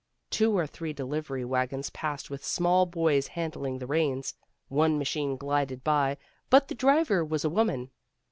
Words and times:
Two 0.31 0.57
or 0.57 0.65
three 0.65 0.93
delivery 0.93 1.45
wagons 1.45 1.91
passed 1.91 2.31
with 2.31 2.43
small 2.43 2.87
boys 2.87 3.27
handling 3.27 3.77
the 3.77 3.85
reins. 3.85 4.33
One 4.67 4.97
machine 4.97 5.37
glided 5.37 5.83
by, 5.83 6.17
but 6.49 6.69
the 6.69 6.73
driver 6.73 7.23
was 7.23 7.45
a 7.45 7.51
woman. 7.51 7.91